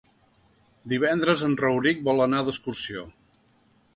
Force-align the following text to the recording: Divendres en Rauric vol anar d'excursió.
Divendres 0.93 1.43
en 1.49 1.53
Rauric 1.63 2.01
vol 2.09 2.25
anar 2.25 2.41
d'excursió. 2.47 3.07